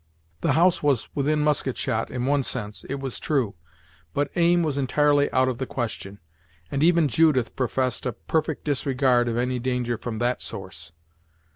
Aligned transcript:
The 0.39 0.53
house 0.53 0.81
was 0.81 1.09
within 1.13 1.41
musket 1.41 1.77
shot 1.77 2.09
in 2.09 2.25
one 2.25 2.41
sense, 2.41 2.83
it 2.85 2.99
was 2.99 3.19
true, 3.19 3.53
but 4.15 4.31
aim 4.35 4.63
was 4.63 4.75
entirely 4.75 5.31
out 5.31 5.47
of 5.47 5.59
the 5.59 5.67
question, 5.67 6.17
and 6.71 6.81
even 6.81 7.07
Judith 7.07 7.55
professed 7.55 8.07
a 8.07 8.13
perfect 8.13 8.63
disregard 8.65 9.27
of 9.29 9.37
any 9.37 9.59
danger 9.59 9.99
from 9.99 10.17
that 10.17 10.41
source. 10.41 10.91